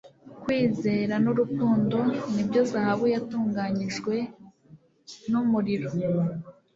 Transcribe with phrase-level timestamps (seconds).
[0.33, 1.97] Ukwizera n'urukundo
[2.33, 4.15] ni byo Zahabu yatunganijwe
[5.31, 5.89] n'umuriro.